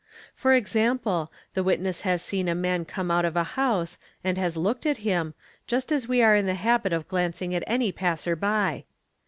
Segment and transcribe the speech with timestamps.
[0.33, 4.57] For example, the" witness has seen a man come out of a house and has
[4.57, 5.35] looked at him,
[5.67, 5.91] just.
[5.91, 8.85] as we are in the habit of glancing at any passer by.